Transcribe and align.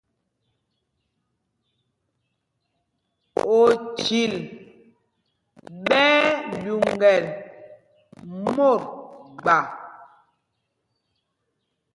Ochil 3.59 4.33
ɓɛ́ 5.85 6.07
ɛ́ 6.21 6.29
lyuŋgɛl 6.61 7.23
mǒt 8.55 8.81
gba. 9.41 9.57